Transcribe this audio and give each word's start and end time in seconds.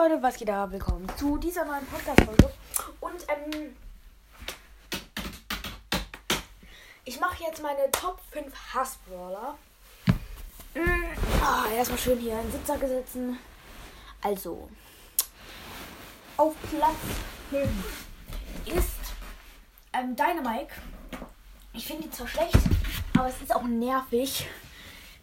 Leute, 0.00 0.22
was 0.22 0.36
geht 0.36 0.48
da? 0.48 0.70
Willkommen 0.70 1.08
zu 1.16 1.38
dieser 1.38 1.64
neuen 1.64 1.84
Podcast-Folge. 1.86 2.52
Und 3.00 3.26
ähm, 3.28 3.74
ich 7.04 7.18
mache 7.18 7.42
jetzt 7.42 7.60
meine 7.60 7.90
Top 7.90 8.20
5 8.30 8.54
Hassbrawler. 8.74 9.58
Mm, 10.74 11.42
ah, 11.42 11.64
erstmal 11.74 11.98
schön 11.98 12.18
hier 12.20 12.38
einen 12.38 12.52
Sitzer 12.52 12.78
gesetzen. 12.78 13.38
Also, 14.22 14.68
auf 16.36 16.54
Platz 16.70 16.94
5 17.50 17.68
ist 18.66 19.00
ähm, 19.94 20.14
Dynamike. 20.14 20.74
Ich 21.72 21.88
finde 21.88 22.04
ihn 22.04 22.12
zwar 22.12 22.28
schlecht, 22.28 22.58
aber 23.16 23.28
es 23.28 23.42
ist 23.42 23.52
auch 23.52 23.64
nervig. 23.64 24.46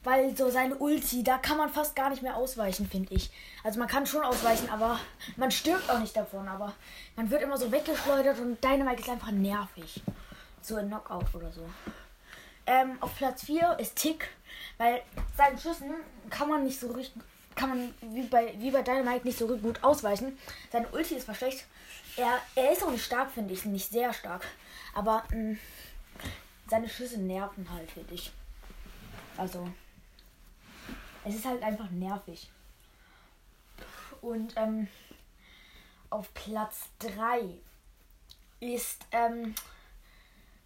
Weil 0.06 0.38
so 0.38 0.52
seine 0.52 0.76
Ulti, 0.76 1.24
da 1.24 1.40
kann 1.40 1.58
man 1.58 1.74
fast 1.74 1.96
gar 1.96 2.12
nicht 2.12 2.22
mehr 2.22 2.38
ausweichen, 2.38 2.88
finde 2.88 3.16
ich. 3.16 3.32
Also 3.64 3.80
man 3.80 3.88
kann 3.88 4.05
schon 4.05 4.24
ausweichen, 4.24 4.70
aber 4.70 5.00
man 5.36 5.50
stirbt 5.50 5.90
auch 5.90 5.98
nicht 5.98 6.16
davon. 6.16 6.48
Aber 6.48 6.73
man 7.16 7.30
wird 7.31 7.41
immer 7.41 7.58
so 7.58 7.72
weggeschleudert 7.72 8.40
und 8.40 8.64
Dynamite 8.64 9.02
ist 9.02 9.09
einfach 9.09 9.31
nervig. 9.31 10.04
So 10.62 10.76
ein 10.76 10.90
Knockout 10.90 11.34
oder 11.34 11.52
so. 11.52 11.68
Ähm, 12.68 12.98
auf 13.02 13.16
Platz 13.16 13.45
4 13.45 13.78
ist 13.80 13.95
Tick, 13.95 14.30
weil 14.78 15.02
seinen 15.36 15.58
Schüssen 15.58 15.95
kann 16.30 16.50
man 16.50 16.64
nicht 16.64 16.80
so 16.80 16.92
richtig, 16.92 17.23
kann 17.56 17.70
man 17.70 17.94
wie 18.02 18.28
bei, 18.28 18.53
wie 18.59 18.70
bei 18.70 18.84
Dynamite 18.84 19.26
nicht 19.26 19.40
so 19.40 19.48
gut 19.58 19.84
ausweichen. 19.84 20.38
Seine 20.72 20.88
Ulti 20.90 21.16
ist 21.16 21.36
schlecht. 21.36 21.66
Er, 22.16 22.40
er 22.53 22.72
ist 22.72 22.84
auch 22.84 22.92
nicht 22.92 23.03
stark, 23.03 23.31
finde 23.31 23.56
ich, 23.56 23.66
nicht 23.66 23.90
sehr 23.90 24.14
stark. 24.14 24.45
Aber 24.94 25.23
mh, 25.31 25.53
mm, 25.53 25.59
seine 26.70 26.90
Schüsse 26.90 27.20
nerven 27.20 27.67
halt, 27.72 27.90
finde 27.90 28.14
ich. 28.14 28.31
Also, 29.38 29.67
es 31.26 31.36
ist 31.36 31.46
halt 31.46 31.64
einfach 31.64 31.90
nervig. 31.90 32.50
Und 34.22 34.54
ähm, 34.56 34.88
auf 36.10 36.34
Platz 36.34 36.90
3 37.00 37.50
ist 38.59 39.06
ähm, 39.12 39.54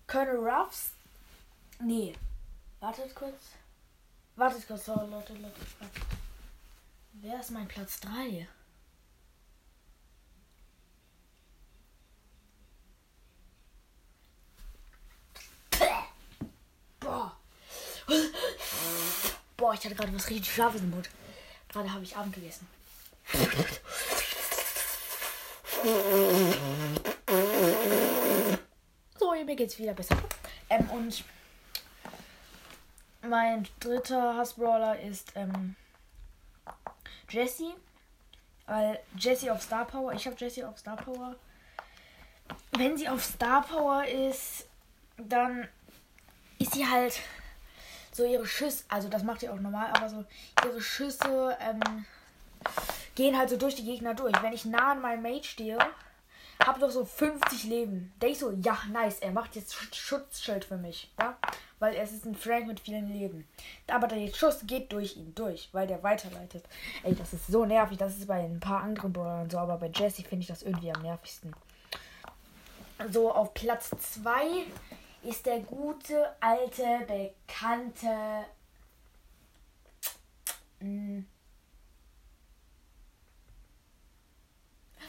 Colonel 0.07 0.47
Ruffs. 0.47 0.91
Nee. 1.81 2.13
Wartet 2.79 3.15
kurz. 3.15 3.39
Wartet 4.35 4.67
kurz, 4.67 4.87
oh, 4.89 5.07
Leute, 5.09 5.33
Leute. 5.33 5.59
Wer 7.13 7.39
ist 7.39 7.51
mein 7.51 7.67
Platz 7.67 7.99
3? 8.01 8.47
Ich 19.79 19.85
hatte 19.85 19.95
gerade 19.95 20.13
was 20.13 20.29
richtig 20.29 20.53
Schlafes 20.53 20.81
im 20.81 20.89
Mund. 20.89 21.09
Gerade 21.69 21.91
habe 21.93 22.03
ich 22.03 22.15
Abend 22.15 22.35
gegessen. 22.35 22.67
So, 29.17 29.31
mir 29.31 29.55
geht's 29.55 29.79
wieder 29.79 29.93
besser. 29.93 30.17
Ähm, 30.69 30.89
und 30.89 31.23
mein 33.21 33.67
dritter 33.79 34.35
Hassbrawler 34.35 34.99
ist 34.99 35.31
ähm, 35.35 35.75
Jesse. 37.29 37.73
Weil 38.65 38.99
Jesse 39.15 39.53
auf 39.53 39.61
Star 39.61 39.85
Power. 39.85 40.11
Ich 40.13 40.25
habe 40.27 40.35
Jesse 40.37 40.67
auf 40.67 40.77
Star 40.77 40.97
Power. 40.97 41.35
Wenn 42.71 42.97
sie 42.97 43.07
auf 43.07 43.23
Star 43.23 43.61
Power 43.61 44.05
ist, 44.05 44.67
dann 45.17 45.67
ist 46.57 46.73
sie 46.73 46.85
halt 46.85 47.21
so 48.19 48.25
ihre 48.25 48.45
Schüsse, 48.45 48.83
also 48.89 49.07
das 49.07 49.23
macht 49.23 49.41
ihr 49.43 49.53
auch 49.53 49.59
normal, 49.59 49.87
aber 49.93 50.09
so 50.09 50.25
ihre 50.65 50.81
Schüsse 50.81 51.57
ähm, 51.61 52.05
gehen 53.15 53.37
halt 53.37 53.49
so 53.49 53.57
durch 53.57 53.75
die 53.75 53.85
Gegner 53.85 54.13
durch. 54.13 54.33
Wenn 54.43 54.53
ich 54.53 54.65
nah 54.65 54.91
an 54.91 55.01
meinem 55.01 55.23
Mate 55.23 55.45
stehe, 55.45 55.77
habe 56.65 56.79
doch 56.81 56.91
so 56.91 57.05
50 57.05 57.63
Leben. 57.63 58.11
Denke 58.21 58.33
ich 58.33 58.39
so, 58.39 58.51
ja, 58.51 58.77
nice, 58.91 59.19
er 59.19 59.31
macht 59.31 59.55
jetzt 59.55 59.73
Schutzschild 59.95 60.65
für 60.65 60.77
mich, 60.77 61.09
ja, 61.17 61.37
weil 61.79 61.95
es 61.95 62.11
ist 62.11 62.25
ein 62.25 62.35
Frank 62.35 62.67
mit 62.67 62.81
vielen 62.81 63.07
Leben. 63.07 63.47
Aber 63.87 64.07
der 64.07 64.27
Schuss 64.33 64.59
geht 64.67 64.91
durch 64.91 65.15
ihn 65.15 65.33
durch, 65.33 65.69
weil 65.71 65.87
der 65.87 66.03
weiterleitet. 66.03 66.65
Ey, 67.03 67.15
das 67.15 67.33
ist 67.33 67.47
so 67.47 67.65
nervig, 67.65 67.97
das 67.97 68.17
ist 68.17 68.27
bei 68.27 68.43
ein 68.43 68.59
paar 68.59 68.83
anderen 68.83 69.13
Brawlern 69.13 69.49
so, 69.49 69.57
aber 69.57 69.77
bei 69.77 69.89
Jesse 69.95 70.23
finde 70.23 70.41
ich 70.41 70.47
das 70.47 70.63
irgendwie 70.63 70.91
am 70.91 71.01
nervigsten. 71.01 71.53
So, 73.11 73.31
auf 73.31 73.53
Platz 73.53 73.91
2 73.91 74.65
ist 75.23 75.45
der 75.45 75.59
gute, 75.59 76.35
alte, 76.39 77.05
bekannte. 77.07 78.45
Hm, 80.79 81.27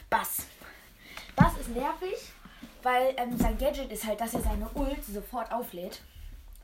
Bass. 0.08 0.46
Bass 1.36 1.56
ist 1.58 1.68
nervig, 1.68 2.32
weil 2.82 3.14
ähm, 3.16 3.38
sein 3.38 3.56
Gadget 3.56 3.92
ist 3.92 4.04
halt, 4.04 4.20
dass 4.20 4.34
er 4.34 4.42
seine 4.42 4.68
Ult 4.74 5.04
sofort 5.04 5.52
auflädt. 5.52 6.02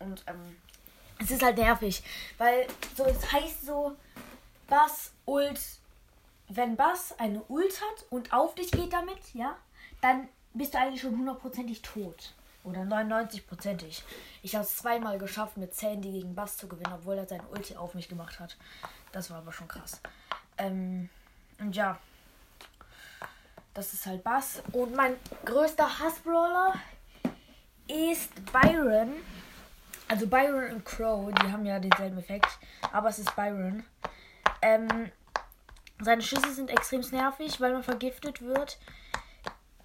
Und 0.01 0.25
ähm, 0.27 0.57
es 1.19 1.31
ist 1.31 1.43
halt 1.43 1.57
nervig, 1.57 2.03
weil 2.39 2.67
so 2.97 3.05
es 3.05 3.33
heißt 3.33 3.65
so, 3.65 3.97
Bass 4.67 5.13
Ult, 5.25 5.61
wenn 6.49 6.77
Bass 6.77 7.15
eine 7.19 7.43
Ult 7.45 7.81
hat 7.81 8.05
und 8.11 8.33
auf 8.33 8.55
dich 8.57 8.71
geht 8.73 8.93
damit, 8.93 9.19
ja, 9.33 9.57
dann 10.01 10.29
bist 10.53 10.75
du 10.75 10.79
eigentlich 10.79 11.01
schon 11.01 11.17
hundertprozentig 11.17 11.83
tot. 11.83 12.35
Oder 12.67 12.81
99-prozentig. 12.81 14.03
Ich 14.43 14.57
habe 14.57 14.65
es 14.65 14.77
zweimal 14.77 15.19
geschafft, 15.19 15.57
mit 15.57 15.73
Sandy 15.73 16.11
gegen 16.11 16.35
Bass 16.35 16.57
zu 16.57 16.67
gewinnen, 16.67 16.93
obwohl 16.93 17.17
er 17.17 17.27
sein 17.27 17.41
Ulti 17.53 17.77
auf 17.77 17.95
mich 17.95 18.09
gemacht 18.09 18.41
hat. 18.41 18.57
Das 19.13 19.31
war 19.31 19.39
aber 19.39 19.53
schon 19.53 19.69
krass. 19.69 20.01
Ähm, 20.59 21.09
und 21.61 21.77
ja. 21.77 21.97
Das 23.73 23.93
ist 23.93 24.05
halt 24.07 24.25
Bass. 24.25 24.65
Und 24.73 24.97
mein 24.97 25.15
größter 25.45 26.01
Hassbrawler 26.01 26.75
ist 27.87 28.33
Byron. 28.53 29.13
Also 30.09 30.27
Byron 30.27 30.73
und 30.73 30.85
Crow, 30.85 31.33
die 31.33 31.53
haben 31.53 31.65
ja 31.67 31.79
denselben 31.79 32.19
Effekt. 32.19 32.59
Aber 32.91 33.11
es 33.11 33.21
ist 33.21 33.37
Byron. 33.37 33.85
Ähm, 34.61 35.13
seine 36.01 36.23
Schüsse 36.23 36.53
sind 36.53 36.71
extrem 36.71 37.03
nervig, 37.13 37.61
weil 37.61 37.73
man 37.73 37.85
vergiftet 37.85 38.43
wird 38.43 38.77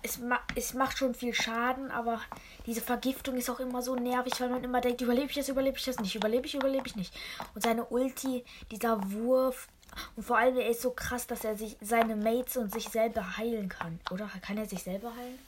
es, 0.04 0.20
ma 0.20 0.40
es 0.56 0.74
macht 0.74 0.98
schon 0.98 1.14
viel 1.14 1.34
Schaden, 1.34 1.92
aber 1.92 2.22
diese 2.66 2.82
Vergiftung 2.82 3.36
ist 3.36 3.50
auch 3.50 3.60
immer 3.60 3.82
so 3.82 3.96
nervig, 3.96 4.34
weil 4.40 4.50
man 4.50 4.64
immer 4.64 4.82
denkt, 4.82 5.02
überlebe 5.02 5.28
ich 5.28 5.36
das, 5.36 5.50
überlebe 5.50 5.78
ich 5.78 5.86
das 5.86 6.00
nicht, 6.00 6.16
überlebe 6.16 6.46
ich, 6.46 6.56
überlebe 6.56 6.88
ich 6.88 6.96
nicht. 6.96 7.14
Und 7.54 7.64
seine 7.64 7.86
Ulti, 7.86 8.44
dieser 8.72 9.00
Wurf, 9.12 9.68
und 10.16 10.24
vor 10.24 10.38
allem 10.38 10.58
er 10.58 10.70
ist 10.70 10.82
so 10.82 10.92
krass, 10.92 11.28
dass 11.28 11.44
er 11.44 11.58
sich 11.58 11.78
seine 11.82 12.16
Mates 12.16 12.58
und 12.58 12.72
sich 12.74 12.90
selber 12.90 13.38
heilen 13.38 13.70
kann. 13.70 14.00
Oder 14.10 14.30
kann 14.42 14.58
er 14.58 14.66
sich 14.66 14.84
selber 14.84 15.14
heilen? 15.16 15.40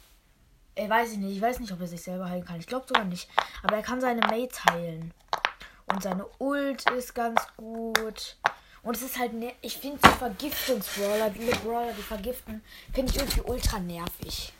Äh, 0.76 0.90
weiß 0.90 1.14
ich 1.14 1.18
nicht. 1.18 1.38
Ich 1.38 1.42
weiß 1.42 1.60
nicht, 1.60 1.72
ob 1.72 1.80
er 1.80 1.88
sich 1.88 2.02
selber 2.02 2.30
heilen 2.30 2.46
kann. 2.46 2.60
Ich 2.60 2.68
glaube 2.68 2.86
sogar 2.88 3.06
nicht. 3.06 3.30
Aber 3.62 3.78
er 3.78 3.84
kann 3.84 4.02
seine 4.02 4.22
Mates 4.22 4.64
heilen. 4.66 5.14
Und 5.86 6.04
seine 6.04 6.26
Ult 6.40 6.90
ist 6.92 7.14
ganz 7.14 7.42
gut. 7.56 8.38
Und 8.84 8.98
es 8.98 9.02
ist 9.02 9.18
halt, 9.18 9.34
ne 9.34 9.54
ich 9.62 9.78
finde 9.78 9.98
die 10.04 10.18
Vergiftungsbrawler, 10.18 11.30
die 11.30 11.46
Brawler, 11.66 11.94
die 11.94 12.02
vergiften, 12.02 12.62
finde 12.94 13.12
ich 13.12 13.18
irgendwie 13.18 13.42
ultra 13.42 13.80
nervig. 13.80 14.54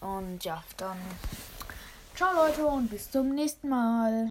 Und 0.00 0.44
ja, 0.44 0.62
dann 0.76 0.98
ciao 2.14 2.34
Leute 2.34 2.66
und 2.66 2.88
bis 2.88 3.10
zum 3.10 3.34
nächsten 3.34 3.68
Mal. 3.68 4.26